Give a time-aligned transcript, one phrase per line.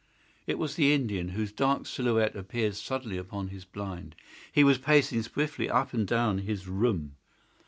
[0.47, 4.15] It was the Indian, whose dark silhouette appeared suddenly upon his blind.
[4.51, 7.17] He was pacing swiftly up and down his room.